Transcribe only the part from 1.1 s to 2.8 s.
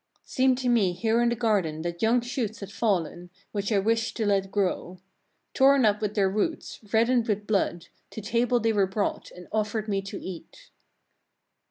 in the garden that young shoots had